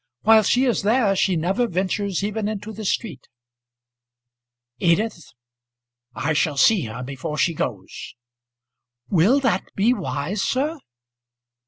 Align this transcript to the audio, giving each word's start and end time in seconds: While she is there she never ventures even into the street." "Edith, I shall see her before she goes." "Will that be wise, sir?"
While 0.21 0.41
she 0.41 0.65
is 0.65 0.81
there 0.81 1.15
she 1.15 1.35
never 1.35 1.67
ventures 1.67 2.23
even 2.23 2.47
into 2.47 2.73
the 2.73 2.85
street." 2.85 3.27
"Edith, 4.79 5.27
I 6.15 6.33
shall 6.33 6.57
see 6.57 6.85
her 6.85 7.03
before 7.03 7.37
she 7.37 7.53
goes." 7.53 8.15
"Will 9.11 9.39
that 9.41 9.69
be 9.75 9.93
wise, 9.93 10.41
sir?" 10.41 10.79